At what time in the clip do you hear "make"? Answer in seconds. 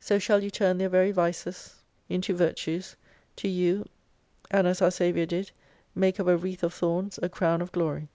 5.94-6.18